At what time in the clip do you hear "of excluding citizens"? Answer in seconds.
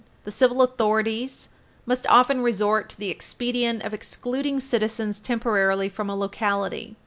3.83-5.19